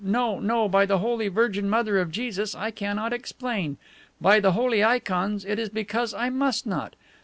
[0.03, 3.77] No, no, by the Holy Virgin Mother of Jesus I cannot explain.
[4.19, 6.95] By the holy ikons, it is because I must not.